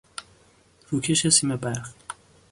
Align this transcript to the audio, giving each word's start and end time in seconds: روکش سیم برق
روکش 0.89 1.27
سیم 1.27 1.55
برق 1.55 1.93